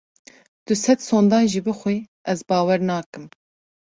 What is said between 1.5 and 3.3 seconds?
jî bixwî ez bawer nakim.